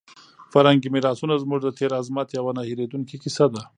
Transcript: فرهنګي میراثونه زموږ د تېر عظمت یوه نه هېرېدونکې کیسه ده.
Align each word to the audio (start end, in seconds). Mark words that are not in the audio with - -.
فرهنګي 0.51 0.89
میراثونه 0.93 1.33
زموږ 1.43 1.59
د 1.63 1.69
تېر 1.77 1.91
عظمت 1.99 2.27
یوه 2.37 2.51
نه 2.57 2.63
هېرېدونکې 2.69 3.15
کیسه 3.23 3.45
ده. 3.53 3.61